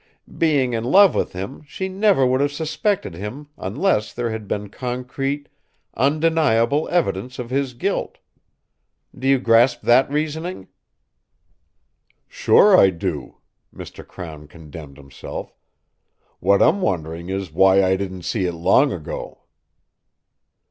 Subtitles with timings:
[0.35, 4.67] Being in love with him, she never would have suspected him unless there had been
[4.69, 5.47] concrete,
[5.93, 8.17] undeniable evidence of his guilt.
[9.15, 10.69] Do you grasp that reasoning?"
[12.27, 13.37] "Sure, I do!"
[13.71, 14.03] Mr.
[14.03, 15.55] Crown condemned himself.
[16.39, 19.43] "What I'm wondering is why I didn't see it long ago."